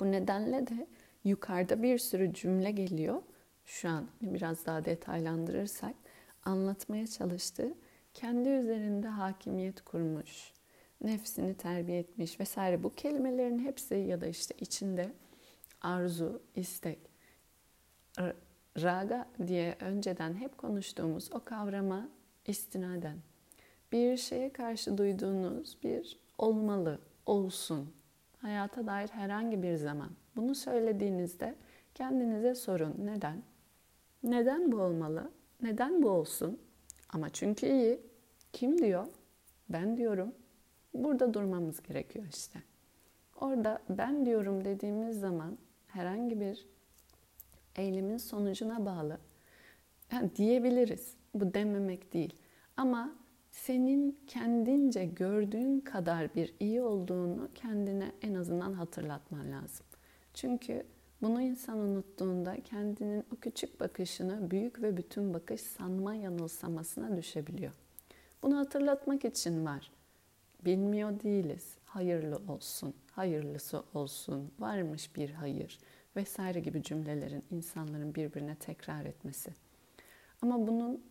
Bu 0.00 0.12
nedenle 0.12 0.66
de 0.66 0.86
yukarıda 1.24 1.82
bir 1.82 1.98
sürü 1.98 2.34
cümle 2.34 2.70
geliyor. 2.70 3.22
Şu 3.64 3.88
an 3.88 4.08
biraz 4.22 4.66
daha 4.66 4.84
detaylandırırsak 4.84 5.94
anlatmaya 6.44 7.06
çalıştığı 7.06 7.74
kendi 8.14 8.48
üzerinde 8.48 9.08
hakimiyet 9.08 9.80
kurmuş, 9.80 10.52
nefsini 11.00 11.54
terbiye 11.54 11.98
etmiş 11.98 12.40
vesaire 12.40 12.82
bu 12.82 12.94
kelimelerin 12.94 13.58
hepsi 13.58 13.94
ya 13.94 14.20
da 14.20 14.26
işte 14.26 14.54
içinde 14.60 15.12
arzu, 15.80 16.42
istek, 16.54 16.98
raga 18.82 19.28
diye 19.46 19.76
önceden 19.80 20.34
hep 20.34 20.58
konuştuğumuz 20.58 21.32
o 21.32 21.44
kavrama 21.44 22.08
istinaden 22.46 23.16
bir 23.92 24.16
şeye 24.16 24.52
karşı 24.52 24.98
duyduğunuz 24.98 25.76
bir 25.82 26.25
olmalı, 26.38 26.98
olsun, 27.26 27.94
hayata 28.38 28.86
dair 28.86 29.08
herhangi 29.08 29.62
bir 29.62 29.76
zaman 29.76 30.10
bunu 30.36 30.54
söylediğinizde 30.54 31.54
kendinize 31.94 32.54
sorun. 32.54 32.94
Neden? 32.98 33.42
Neden 34.22 34.72
bu 34.72 34.76
olmalı? 34.76 35.30
Neden 35.62 36.02
bu 36.02 36.10
olsun? 36.10 36.60
Ama 37.08 37.28
çünkü 37.28 37.66
iyi. 37.66 38.00
Kim 38.52 38.78
diyor? 38.78 39.06
Ben 39.68 39.96
diyorum. 39.96 40.34
Burada 40.94 41.34
durmamız 41.34 41.82
gerekiyor 41.82 42.26
işte. 42.30 42.62
Orada 43.40 43.82
ben 43.88 44.26
diyorum 44.26 44.64
dediğimiz 44.64 45.20
zaman 45.20 45.58
herhangi 45.86 46.40
bir 46.40 46.66
eylemin 47.76 48.16
sonucuna 48.16 48.86
bağlı 48.86 49.18
yani 50.12 50.36
diyebiliriz. 50.36 51.14
Bu 51.34 51.54
dememek 51.54 52.12
değil. 52.12 52.36
Ama 52.76 53.16
senin 53.56 54.18
kendince 54.26 55.04
gördüğün 55.04 55.80
kadar 55.80 56.34
bir 56.34 56.54
iyi 56.60 56.82
olduğunu 56.82 57.48
kendine 57.54 58.12
en 58.22 58.34
azından 58.34 58.72
hatırlatman 58.72 59.52
lazım. 59.52 59.86
Çünkü 60.34 60.86
bunu 61.22 61.42
insan 61.42 61.78
unuttuğunda 61.78 62.60
kendinin 62.60 63.24
o 63.34 63.36
küçük 63.36 63.80
bakışını 63.80 64.50
büyük 64.50 64.82
ve 64.82 64.96
bütün 64.96 65.34
bakış 65.34 65.60
sanma 65.60 66.14
yanılsamasına 66.14 67.16
düşebiliyor. 67.16 67.72
Bunu 68.42 68.58
hatırlatmak 68.58 69.24
için 69.24 69.66
var. 69.66 69.90
Bilmiyor 70.64 71.20
değiliz. 71.20 71.74
Hayırlı 71.84 72.40
olsun, 72.48 72.94
hayırlısı 73.12 73.82
olsun, 73.94 74.50
varmış 74.58 75.16
bir 75.16 75.30
hayır 75.30 75.78
vesaire 76.16 76.60
gibi 76.60 76.82
cümlelerin 76.82 77.44
insanların 77.50 78.14
birbirine 78.14 78.54
tekrar 78.54 79.04
etmesi. 79.04 79.54
Ama 80.42 80.66
bunun 80.66 81.02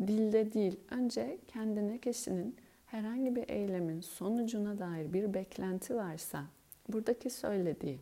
dilde 0.00 0.52
değil, 0.52 0.80
önce 0.90 1.38
kendine 1.48 1.98
kişinin 1.98 2.56
herhangi 2.86 3.36
bir 3.36 3.48
eylemin 3.48 4.00
sonucuna 4.00 4.78
dair 4.78 5.12
bir 5.12 5.34
beklenti 5.34 5.96
varsa, 5.96 6.44
buradaki 6.88 7.30
söylediği, 7.30 8.00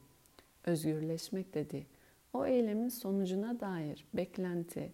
özgürleşmek 0.64 1.54
dediği, 1.54 1.86
o 2.32 2.46
eylemin 2.46 2.88
sonucuna 2.88 3.60
dair 3.60 4.06
beklenti 4.14 4.92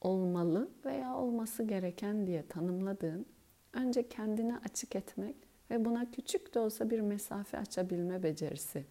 olmalı 0.00 0.68
veya 0.84 1.16
olması 1.16 1.62
gereken 1.62 2.26
diye 2.26 2.46
tanımladığın, 2.46 3.26
önce 3.72 4.08
kendine 4.08 4.58
açık 4.58 4.96
etmek 4.96 5.36
ve 5.70 5.84
buna 5.84 6.10
küçük 6.10 6.54
de 6.54 6.58
olsa 6.58 6.90
bir 6.90 7.00
mesafe 7.00 7.58
açabilme 7.58 8.22
becerisi. 8.22 8.84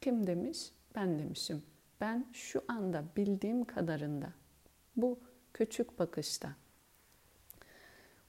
Kim 0.00 0.26
demiş? 0.26 0.72
Ben 0.94 1.18
demişim. 1.18 1.62
Ben 2.00 2.26
şu 2.32 2.62
anda 2.68 3.04
bildiğim 3.16 3.64
kadarında 3.64 4.32
bu 4.96 5.18
küçük 5.54 5.98
bakışta 5.98 6.56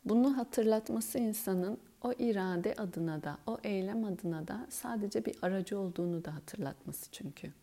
bunu 0.05 0.37
hatırlatması 0.37 1.19
insanın 1.19 1.77
o 2.01 2.13
irade 2.13 2.73
adına 2.73 3.23
da, 3.23 3.37
o 3.47 3.57
eylem 3.63 4.05
adına 4.05 4.47
da 4.47 4.67
sadece 4.69 5.25
bir 5.25 5.35
aracı 5.41 5.79
olduğunu 5.79 6.25
da 6.25 6.35
hatırlatması 6.35 7.11
çünkü. 7.11 7.53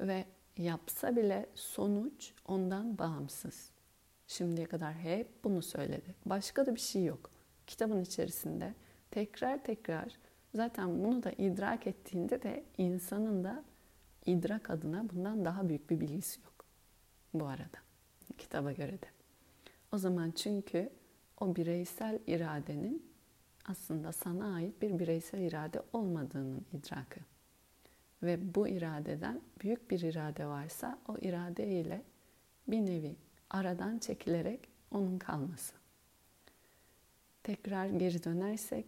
Ve 0.00 0.24
yapsa 0.56 1.16
bile 1.16 1.46
sonuç 1.54 2.32
ondan 2.46 2.98
bağımsız. 2.98 3.70
Şimdiye 4.26 4.66
kadar 4.66 4.94
hep 4.94 5.44
bunu 5.44 5.62
söyledi. 5.62 6.14
Başka 6.26 6.66
da 6.66 6.74
bir 6.74 6.80
şey 6.80 7.04
yok. 7.04 7.30
Kitabın 7.66 8.00
içerisinde 8.00 8.74
tekrar 9.10 9.64
tekrar 9.64 10.18
zaten 10.54 11.04
bunu 11.04 11.22
da 11.22 11.32
idrak 11.32 11.86
ettiğinde 11.86 12.42
de 12.42 12.64
insanın 12.78 13.44
da 13.44 13.64
idrak 14.26 14.70
adına 14.70 15.10
bundan 15.10 15.44
daha 15.44 15.68
büyük 15.68 15.90
bir 15.90 16.00
bilgisi 16.00 16.40
yok. 16.40 16.64
Bu 17.34 17.46
arada 17.46 17.78
kitaba 18.38 18.72
göre 18.72 18.92
de. 18.92 19.06
O 19.92 19.98
zaman 19.98 20.30
çünkü 20.30 20.90
o 21.40 21.56
bireysel 21.56 22.18
iradenin 22.26 23.14
aslında 23.64 24.12
sana 24.12 24.54
ait 24.54 24.82
bir 24.82 24.98
bireysel 24.98 25.40
irade 25.40 25.82
olmadığının 25.92 26.66
idrakı. 26.72 27.20
Ve 28.22 28.54
bu 28.54 28.68
iradeden 28.68 29.40
büyük 29.62 29.90
bir 29.90 30.00
irade 30.00 30.46
varsa 30.46 30.98
o 31.08 31.18
irade 31.18 31.66
ile 31.66 32.02
bir 32.68 32.80
nevi 32.86 33.16
aradan 33.50 33.98
çekilerek 33.98 34.68
onun 34.90 35.18
kalması. 35.18 35.74
Tekrar 37.42 37.86
geri 37.86 38.24
dönersek 38.24 38.86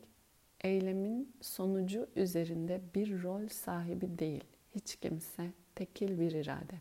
eylemin 0.60 1.32
sonucu 1.40 2.08
üzerinde 2.16 2.80
bir 2.94 3.22
rol 3.22 3.48
sahibi 3.48 4.18
değil. 4.18 4.44
Hiç 4.74 4.96
kimse 4.96 5.50
tekil 5.74 6.20
bir 6.20 6.32
irade. 6.32 6.80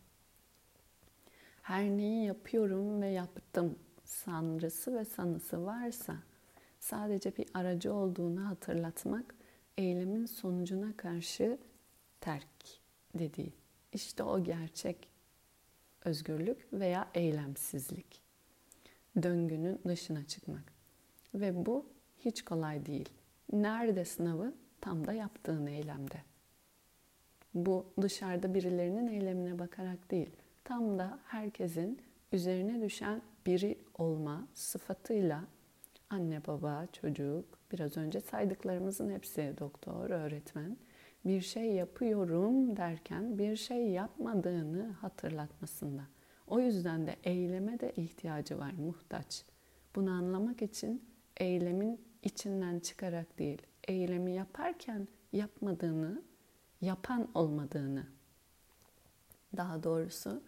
Her 1.61 1.83
neyi 1.83 2.25
yapıyorum 2.25 3.01
ve 3.01 3.07
yaptım 3.07 3.75
sanrısı 4.05 4.95
ve 4.95 5.05
sanısı 5.05 5.65
varsa 5.65 6.15
sadece 6.79 7.37
bir 7.37 7.45
aracı 7.53 7.93
olduğunu 7.93 8.47
hatırlatmak 8.47 9.35
eylemin 9.77 10.25
sonucuna 10.25 10.97
karşı 10.97 11.57
terk 12.21 12.47
dediği. 13.15 13.53
İşte 13.93 14.23
o 14.23 14.43
gerçek 14.43 15.07
özgürlük 16.05 16.73
veya 16.73 17.09
eylemsizlik. 17.13 18.21
Döngünün 19.23 19.81
dışına 19.87 20.27
çıkmak. 20.27 20.63
Ve 21.33 21.65
bu 21.65 21.85
hiç 22.19 22.41
kolay 22.45 22.85
değil. 22.85 23.09
Nerede 23.51 24.05
sınavı? 24.05 24.53
Tam 24.81 25.07
da 25.07 25.13
yaptığın 25.13 25.67
eylemde. 25.67 26.21
Bu 27.53 27.85
dışarıda 28.01 28.53
birilerinin 28.53 29.07
eylemine 29.07 29.59
bakarak 29.59 30.11
değil. 30.11 30.29
Tam 30.63 30.99
da 30.99 31.19
herkesin 31.25 32.01
üzerine 32.31 32.81
düşen 32.81 33.21
biri 33.45 33.77
olma 33.97 34.47
sıfatıyla 34.53 35.43
anne 36.09 36.45
baba, 36.47 36.87
çocuk, 36.93 37.45
biraz 37.71 37.97
önce 37.97 38.21
saydıklarımızın 38.21 39.09
hepsi 39.09 39.55
doktor, 39.59 40.09
öğretmen 40.09 40.77
bir 41.25 41.41
şey 41.41 41.71
yapıyorum 41.71 42.77
derken 42.77 43.37
bir 43.37 43.55
şey 43.55 43.87
yapmadığını 43.89 44.91
hatırlatmasında. 44.91 46.01
O 46.47 46.59
yüzden 46.59 47.07
de 47.07 47.15
eyleme 47.23 47.79
de 47.79 47.91
ihtiyacı 47.91 48.59
var, 48.59 48.71
muhtaç. 48.71 49.45
Bunu 49.95 50.11
anlamak 50.11 50.61
için 50.61 51.03
eylemin 51.37 52.01
içinden 52.23 52.79
çıkarak 52.79 53.39
değil, 53.39 53.61
eylemi 53.87 54.31
yaparken 54.31 55.07
yapmadığını, 55.33 56.21
yapan 56.81 57.27
olmadığını, 57.33 58.07
daha 59.57 59.83
doğrusu 59.83 60.43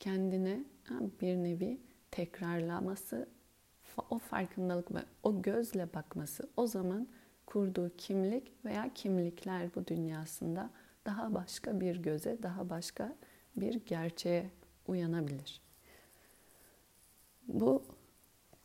kendine 0.00 0.64
bir 1.20 1.36
nevi 1.36 1.80
tekrarlaması, 2.16 3.28
o 4.10 4.18
farkındalık 4.18 4.94
ve 4.94 4.98
o 5.22 5.42
gözle 5.42 5.94
bakması 5.94 6.50
o 6.56 6.66
zaman 6.66 7.08
kurduğu 7.46 7.96
kimlik 7.96 8.64
veya 8.64 8.94
kimlikler 8.94 9.74
bu 9.74 9.86
dünyasında 9.86 10.70
daha 11.06 11.34
başka 11.34 11.80
bir 11.80 11.96
göze, 11.96 12.42
daha 12.42 12.70
başka 12.70 13.16
bir 13.56 13.74
gerçeğe 13.86 14.50
uyanabilir. 14.86 15.60
Bu 17.48 17.84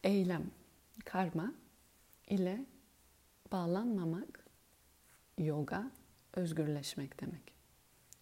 eylem, 0.03 0.51
karma 1.05 1.53
ile 2.27 2.65
bağlanmamak 3.51 4.45
yoga, 5.37 5.91
özgürleşmek 6.33 7.21
demek. 7.21 7.53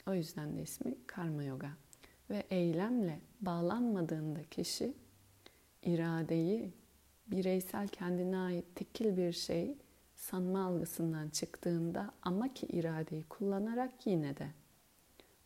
O 0.07 0.13
yüzden 0.13 0.57
de 0.57 0.61
ismi 0.61 0.95
karma 1.07 1.43
yoga. 1.43 1.69
Ve 2.29 2.43
eylemle 2.49 3.19
bağlanmadığında 3.41 4.43
kişi 4.43 4.93
iradeyi, 5.83 6.73
bireysel 7.27 7.87
kendine 7.87 8.37
ait 8.37 8.65
tekil 8.75 9.17
bir 9.17 9.31
şey 9.31 9.77
sanma 10.15 10.65
algısından 10.65 11.29
çıktığında 11.29 12.11
ama 12.21 12.53
ki 12.53 12.65
iradeyi 12.65 13.23
kullanarak 13.23 14.07
yine 14.07 14.37
de 14.37 14.47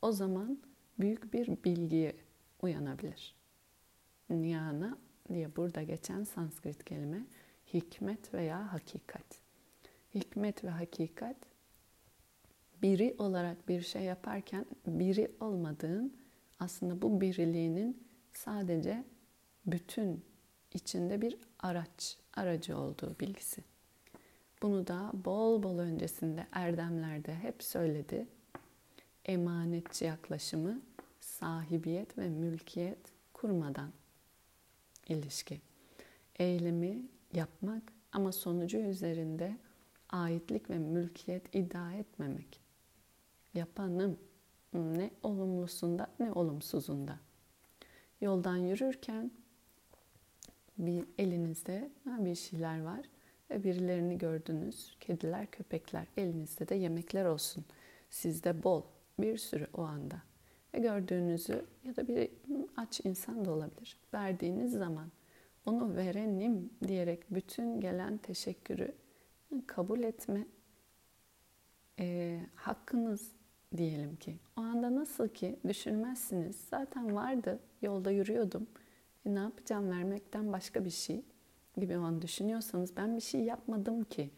o 0.01 0.11
zaman 0.11 0.59
büyük 0.99 1.33
bir 1.33 1.63
bilgiye 1.63 2.15
uyanabilir. 2.61 3.35
Niyana 4.29 4.97
diye 5.29 5.55
burada 5.55 5.83
geçen 5.83 6.23
Sanskrit 6.23 6.83
kelime 6.85 7.25
hikmet 7.73 8.33
veya 8.33 8.73
hakikat. 8.73 9.25
Hikmet 10.15 10.63
ve 10.63 10.69
hakikat 10.69 11.37
biri 12.81 13.15
olarak 13.17 13.69
bir 13.69 13.81
şey 13.81 14.01
yaparken 14.03 14.65
biri 14.87 15.31
olmadığın 15.39 16.13
aslında 16.59 17.01
bu 17.01 17.21
biriliğinin 17.21 18.07
sadece 18.31 19.03
bütün 19.65 20.25
içinde 20.73 21.21
bir 21.21 21.37
araç, 21.59 22.17
aracı 22.33 22.77
olduğu 22.77 23.15
bilgisi. 23.19 23.63
Bunu 24.61 24.87
da 24.87 25.11
bol 25.13 25.63
bol 25.63 25.77
öncesinde 25.77 26.47
erdemlerde 26.51 27.35
hep 27.35 27.63
söyledi. 27.63 28.27
Emanetçi 29.25 30.05
yaklaşımı 30.05 30.81
sahibiyet 31.19 32.17
ve 32.17 32.29
mülkiyet 32.29 32.99
kurmadan 33.33 33.91
ilişki. 35.07 35.61
Eylemi 36.39 37.01
yapmak 37.33 37.83
ama 38.11 38.31
sonucu 38.31 38.77
üzerinde 38.77 39.57
aitlik 40.09 40.69
ve 40.69 40.77
mülkiyet 40.77 41.55
iddia 41.55 41.93
etmemek. 41.93 42.59
Yapanım 43.53 44.19
ne 44.73 45.11
olumlusunda 45.23 46.07
ne 46.19 46.31
olumsuzunda. 46.31 47.19
Yoldan 48.21 48.57
yürürken 48.57 49.31
bir 50.77 51.05
elinizde 51.17 51.89
bir 52.05 52.35
şeyler 52.35 52.81
var 52.81 53.05
ve 53.49 53.63
birilerini 53.63 54.17
gördünüz. 54.17 54.97
Kediler, 54.99 55.51
köpekler. 55.51 56.07
Elinizde 56.17 56.67
de 56.67 56.75
yemekler 56.75 57.25
olsun. 57.25 57.65
Sizde 58.09 58.63
bol, 58.63 58.81
bir 59.19 59.37
sürü 59.37 59.67
o 59.73 59.81
anda. 59.81 60.21
Ve 60.73 60.79
gördüğünüzü 60.79 61.65
ya 61.83 61.95
da 61.95 62.07
bir 62.07 62.29
aç 62.77 63.01
insan 63.03 63.45
da 63.45 63.51
olabilir. 63.51 63.97
Verdiğiniz 64.13 64.71
zaman 64.73 65.11
onu 65.65 65.95
verenim 65.95 66.69
diyerek 66.87 67.23
bütün 67.31 67.79
gelen 67.79 68.17
teşekkürü 68.17 68.95
kabul 69.67 70.03
etme 70.03 70.45
e, 71.99 72.39
hakkınız 72.55 73.31
diyelim 73.77 74.15
ki. 74.15 74.39
O 74.57 74.61
anda 74.61 74.95
nasıl 74.95 75.27
ki 75.27 75.59
düşünmezsiniz. 75.67 76.55
Zaten 76.69 77.15
vardı, 77.15 77.59
yolda 77.81 78.11
yürüyordum. 78.11 78.67
E, 79.25 79.35
ne 79.35 79.39
yapacağım 79.39 79.91
vermekten 79.91 80.53
başka 80.53 80.85
bir 80.85 80.89
şey 80.89 81.21
gibi 81.77 81.97
o 81.97 82.01
an 82.01 82.21
düşünüyorsanız 82.21 82.97
ben 82.97 83.15
bir 83.15 83.21
şey 83.21 83.41
yapmadım 83.41 84.03
ki 84.03 84.29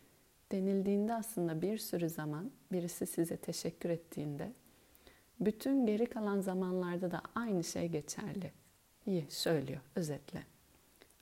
denildiğinde 0.52 1.14
aslında 1.14 1.62
bir 1.62 1.78
sürü 1.78 2.10
zaman 2.10 2.52
birisi 2.72 3.06
size 3.06 3.38
teşekkür 3.38 3.90
ettiğinde 3.90 4.52
bütün 5.40 5.86
geri 5.86 6.06
kalan 6.06 6.42
zamanlarda 6.42 7.12
da 7.12 7.22
aynı 7.36 7.64
şey 7.64 7.88
geçerli. 7.88 8.52
İyi 9.06 9.26
söylüyor 9.30 9.82
özetle. 9.96 10.44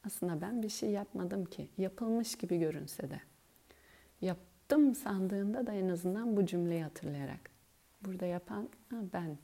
Aslında 0.05 0.41
ben 0.41 0.63
bir 0.63 0.69
şey 0.69 0.89
yapmadım 0.89 1.45
ki 1.45 1.67
yapılmış 1.77 2.35
gibi 2.35 2.59
görünse 2.59 3.09
de. 3.09 3.21
Yaptım 4.21 4.95
sandığında 4.95 5.67
da 5.67 5.73
en 5.73 5.89
azından 5.89 6.37
bu 6.37 6.45
cümleyi 6.45 6.83
hatırlayarak. 6.83 7.49
Burada 8.05 8.25
yapan 8.25 8.69
ha, 8.89 8.97
ben 9.13 9.37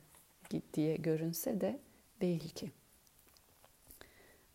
diye 0.74 0.96
görünse 0.96 1.62
de 1.62 1.80
değil 2.22 2.50
ki. 2.50 2.72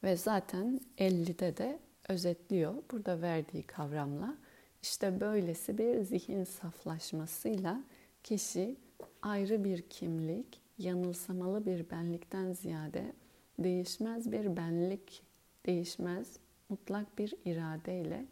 Ve 0.05 0.17
zaten 0.17 0.81
50'de 0.99 1.57
de 1.57 1.79
özetliyor 2.09 2.75
burada 2.91 3.23
verdiği 3.23 3.63
kavramla. 3.63 4.37
İşte 4.83 5.21
böylesi 5.21 5.79
bir 5.79 6.03
zihin 6.03 6.45
saflaşmasıyla 6.45 7.85
kişi 8.23 8.77
ayrı 9.23 9.65
bir 9.65 9.83
kimlik, 9.83 10.61
yanılsamalı 10.79 11.67
bir 11.67 11.91
benlikten 11.91 12.53
ziyade 12.53 13.13
değişmez 13.59 14.33
bir 14.33 14.57
benlik, 14.57 15.23
değişmez 15.67 16.37
mutlak 16.69 17.19
bir 17.19 17.35
iradeyle 17.45 18.27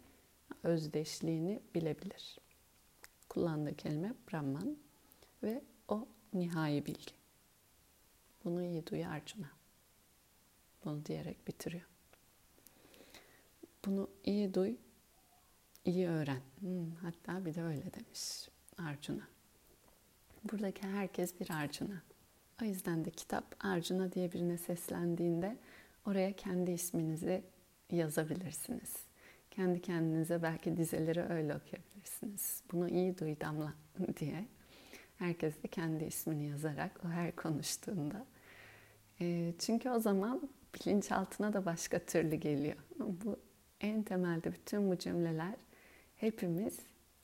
özdeşliğini 0.63 1.59
bilebilir. 1.75 2.37
Kullandığı 3.29 3.75
kelime 3.75 4.13
Brahman 4.31 4.77
ve 5.43 5.61
o 5.87 6.07
nihai 6.33 6.85
bilgi. 6.85 7.13
Bunu 8.43 8.63
iyi 8.63 8.87
duy 8.87 9.05
Arjuna. 9.05 9.62
Bunu 10.85 11.05
diyerek 11.05 11.47
bitiriyor. 11.47 11.85
Bunu 13.85 14.09
iyi 14.23 14.53
duy, 14.53 14.75
iyi 15.85 16.07
öğren. 16.07 16.41
Hmm, 16.59 16.91
hatta 16.95 17.45
bir 17.45 17.55
de 17.55 17.63
öyle 17.63 17.93
demiş 17.93 18.49
Arjuna. 18.77 19.27
Buradaki 20.43 20.87
herkes 20.87 21.39
bir 21.39 21.49
Arjuna. 21.51 22.01
O 22.61 22.65
yüzden 22.65 23.05
de 23.05 23.11
kitap 23.11 23.55
Arjuna 23.59 24.11
diye 24.11 24.31
birine 24.31 24.57
seslendiğinde 24.57 25.57
oraya 26.05 26.33
kendi 26.33 26.71
isminizi 26.71 27.43
yazabilirsiniz. 27.91 28.93
Kendi 29.51 29.81
kendinize 29.81 30.43
belki 30.43 30.77
dizeleri 30.77 31.21
öyle 31.21 31.55
okuyabilirsiniz. 31.55 32.63
Bunu 32.71 32.89
iyi 32.89 33.17
duy 33.17 33.35
Damla 33.41 33.73
diye. 34.19 34.45
Herkes 35.17 35.63
de 35.63 35.67
kendi 35.67 36.03
ismini 36.03 36.45
yazarak 36.45 36.99
o 37.05 37.07
her 37.07 37.35
konuştuğunda. 37.35 38.25
E, 39.21 39.53
çünkü 39.59 39.89
o 39.89 39.99
zaman 39.99 40.49
bilinçaltına 40.75 41.53
da 41.53 41.65
başka 41.65 41.99
türlü 41.99 42.35
geliyor. 42.35 42.77
Bu 42.99 43.39
en 43.81 44.03
temelde 44.03 44.53
bütün 44.53 44.91
bu 44.91 44.97
cümleler 44.97 45.55
hepimiz 46.15 46.79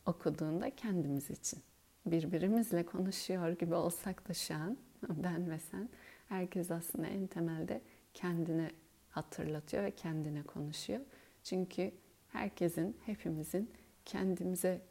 okuduğunda 0.06 0.76
kendimiz 0.76 1.30
için. 1.30 1.60
Birbirimizle 2.06 2.86
konuşuyor 2.86 3.52
gibi 3.52 3.76
olsak 3.76 4.30
da 4.30 4.34
şu 4.34 4.56
an 4.56 4.78
ben 5.10 5.52
ve 5.52 5.60
sen 5.60 5.90
herkes 6.30 6.72
aslında 6.72 7.08
en 7.08 7.28
temelde 7.28 7.82
kendine 8.14 8.72
hatırlatıyor 9.10 9.84
ve 9.84 9.92
kendine 9.92 10.44
konuşuyor. 10.44 11.02
Çünkü 11.44 11.92
herkesin, 12.28 12.98
hepimizin 13.06 13.72
kendimize 14.06 14.82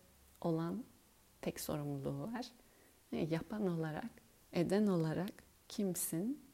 olan 0.40 0.84
tek 1.40 1.60
sorumluluğu 1.60 2.32
var. 2.32 2.46
Yapan 3.12 3.66
olarak, 3.66 4.10
eden 4.52 4.86
olarak 4.86 5.30
kimsin? 5.68 6.48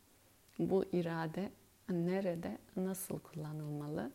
Bu 0.58 0.84
irade 0.92 1.50
nerede, 1.88 2.58
nasıl 2.76 3.18
kullanılmalı? 3.18 4.12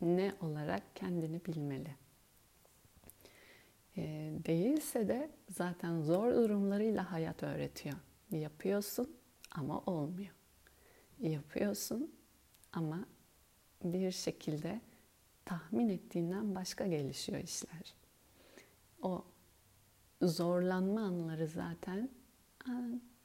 Ne 0.00 0.34
olarak 0.40 0.96
kendini 0.96 1.44
bilmeli. 1.44 1.96
E, 3.96 4.02
değilse 4.46 5.08
de 5.08 5.30
zaten 5.48 6.00
zor 6.00 6.34
durumlarıyla 6.34 7.12
hayat 7.12 7.42
öğretiyor. 7.42 7.96
Yapıyorsun 8.30 9.16
ama 9.50 9.80
olmuyor. 9.80 10.34
Yapıyorsun 11.20 12.14
ama 12.72 13.06
bir 13.84 14.10
şekilde 14.10 14.80
tahmin 15.44 15.88
ettiğinden 15.88 16.54
başka 16.54 16.86
gelişiyor 16.86 17.38
işler. 17.38 17.94
O 19.02 19.24
zorlanma 20.22 21.00
anları 21.00 21.46
zaten 21.46 22.10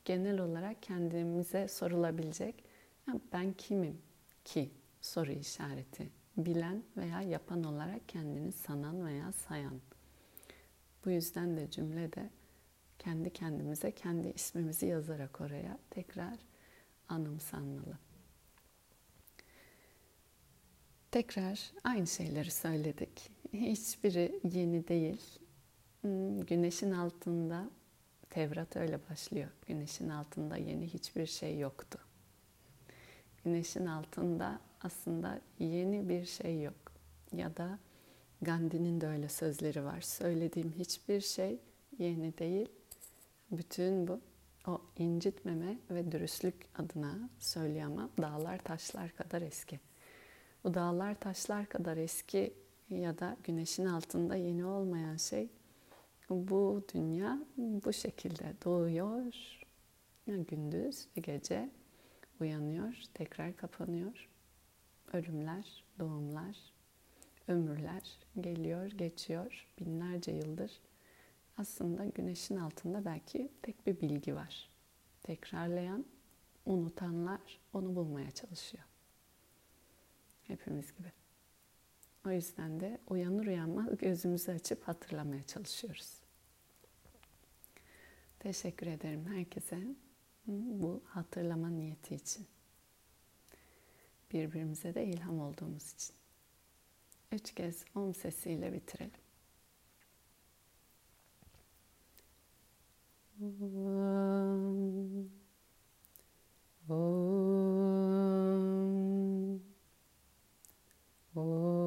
genel 0.06 0.40
olarak 0.40 0.84
kendimize 0.84 1.68
sorulabilecek 1.68 2.64
ben 3.34 3.54
kimim 3.54 4.02
ki 4.46 4.72
soru 5.02 5.32
işareti. 5.32 6.10
Bilen 6.38 6.84
veya 6.98 7.22
yapan 7.22 7.64
olarak 7.64 8.10
kendini 8.10 8.52
sanan 8.52 9.06
veya 9.06 9.32
sayan. 9.32 9.82
Bu 11.06 11.12
yüzden 11.12 11.58
de 11.58 11.72
cümlede 11.72 12.30
kendi 13.00 13.34
kendimize 13.34 13.92
kendi 13.92 14.28
ismimizi 14.28 14.86
yazarak 14.86 15.42
oraya 15.42 15.80
tekrar 15.90 16.40
anımsanmalı. 17.10 17.98
Tekrar 21.12 21.72
aynı 21.84 22.08
şeyleri 22.08 22.52
söyledik. 22.52 23.30
Hiçbiri 23.54 24.40
yeni 24.44 24.88
değil. 24.88 25.22
Hmm, 26.02 26.42
güneşin 26.42 26.92
altında 26.92 27.70
Tevrat 28.30 28.76
öyle 28.76 29.00
başlıyor. 29.10 29.50
Güneşin 29.68 30.10
altında 30.10 30.58
yeni 30.58 30.88
hiçbir 30.94 31.26
şey 31.26 31.60
yoktu. 31.60 32.00
Güneşin 33.48 33.86
altında 33.86 34.60
aslında 34.82 35.42
yeni 35.60 36.10
bir 36.10 36.26
şey 36.26 36.62
yok. 36.62 36.76
Ya 37.34 37.58
da 37.58 37.80
Gandhi'nin 38.42 39.02
de 39.02 39.08
öyle 39.08 39.30
sözleri 39.30 39.84
var. 39.84 40.02
Söylediğim 40.02 40.72
hiçbir 40.72 41.22
şey 41.22 41.60
yeni 41.98 42.38
değil. 42.38 42.70
Bütün 43.52 44.08
bu 44.08 44.20
o 44.68 44.82
incitmeme 44.98 45.78
ve 45.90 46.12
dürüstlük 46.12 46.56
adına 46.76 47.30
söyleyemem. 47.40 48.10
Dağlar 48.22 48.58
taşlar 48.58 49.16
kadar 49.16 49.42
eski. 49.42 49.80
Bu 50.64 50.74
dağlar 50.74 51.20
taşlar 51.20 51.66
kadar 51.66 51.98
eski 51.98 52.54
ya 52.90 53.20
da 53.20 53.38
güneşin 53.44 53.86
altında 53.86 54.36
yeni 54.36 54.66
olmayan 54.66 55.18
şey 55.18 55.50
bu 56.30 56.84
dünya 56.94 57.40
bu 57.58 57.94
şekilde 57.94 58.54
doğuyor 58.66 59.34
gündüz 60.28 61.08
ve 61.18 61.22
gece 61.22 61.70
uyanıyor, 62.42 63.02
tekrar 63.14 63.56
kapanıyor. 63.56 64.30
Ölümler, 65.14 65.84
doğumlar, 66.00 66.58
ömürler 67.48 68.20
geliyor, 68.42 68.92
geçiyor 68.92 69.68
binlerce 69.80 70.32
yıldır. 70.32 70.72
Aslında 71.58 72.06
güneşin 72.06 72.58
altında 72.58 73.06
belki 73.06 73.52
tek 73.62 73.88
bir 73.88 74.02
bilgi 74.02 74.36
var. 74.36 74.70
Tekrarlayan, 75.24 76.06
unutanlar 76.66 77.60
onu 77.74 77.96
bulmaya 77.96 78.32
çalışıyor. 78.32 78.84
Hepimiz 80.44 80.94
gibi. 80.98 81.12
O 82.28 82.32
yüzden 82.32 82.80
de 82.80 83.00
uyanır 83.10 83.46
uyanmaz 83.46 83.98
gözümüzü 83.98 84.52
açıp 84.52 84.88
hatırlamaya 84.88 85.44
çalışıyoruz. 85.44 86.14
Teşekkür 88.40 88.88
ederim 88.88 89.26
herkese 89.26 89.80
bu 90.48 91.02
hatırlama 91.06 91.70
niyeti 91.70 92.16
için. 92.16 92.48
Birbirimize 94.32 94.96
de 94.96 95.06
ilham 95.06 95.40
olduğumuz 95.40 95.92
için. 95.92 96.16
Üç 97.32 97.52
kez 97.56 97.86
om 97.96 98.14
sesiyle 98.14 98.74
bitirelim. 98.74 99.12
Om, 103.42 103.62
om, 106.90 107.22
om. 111.36 111.78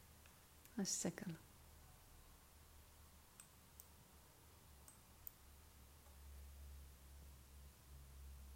Hoşçakalın. 0.76 1.43